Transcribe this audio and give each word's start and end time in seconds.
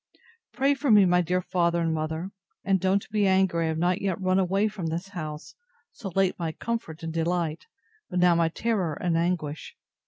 Pray 0.51 0.73
for 0.73 0.89
me, 0.89 1.05
my 1.05 1.21
dear 1.21 1.43
father 1.43 1.79
and 1.79 1.93
mother: 1.93 2.31
and 2.63 2.79
don't 2.79 3.07
be 3.11 3.27
angry 3.27 3.65
I 3.65 3.67
have 3.67 3.77
not 3.77 4.01
yet 4.01 4.19
run 4.19 4.39
away 4.39 4.67
from 4.67 4.87
this 4.87 5.09
house, 5.09 5.53
so 5.91 6.09
late 6.15 6.39
my 6.39 6.53
comfort 6.53 7.03
and 7.03 7.13
delight, 7.13 7.67
but 8.09 8.17
now 8.17 8.33
my 8.33 8.49
terror 8.49 8.93
and 8.95 9.15
anguish. 9.15 9.75